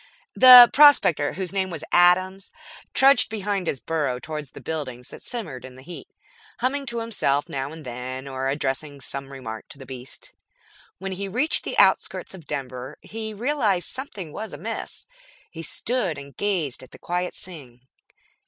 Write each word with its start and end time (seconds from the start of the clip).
The 0.35 0.67
prospector, 0.73 1.33
whose 1.33 1.53
name 1.53 1.69
was 1.69 1.83
Adams, 1.91 2.51
trudged 2.91 3.29
behind 3.29 3.67
his 3.67 3.79
burro 3.79 4.17
toward 4.17 4.45
the 4.45 4.59
buildings 4.59 5.09
that 5.09 5.21
shimmered 5.21 5.63
in 5.63 5.75
the 5.75 5.83
heat, 5.83 6.07
humming 6.57 6.87
to 6.87 7.01
himself 7.01 7.47
now 7.47 7.71
and 7.71 7.85
then 7.85 8.27
or 8.27 8.49
addressing 8.49 8.99
some 8.99 9.31
remark 9.31 9.67
to 9.69 9.77
the 9.77 9.85
beast. 9.85 10.33
When 10.97 11.11
he 11.11 11.27
reached 11.27 11.63
the 11.63 11.77
outskirts 11.77 12.33
of 12.33 12.47
Denver 12.47 12.97
he 13.03 13.31
realized 13.31 13.89
something 13.89 14.33
was 14.33 14.53
amiss. 14.53 15.05
He 15.51 15.61
stood 15.61 16.17
and 16.17 16.35
gazed 16.35 16.81
at 16.81 16.89
the 16.89 16.97
quiet 16.97 17.35
scene. 17.35 17.81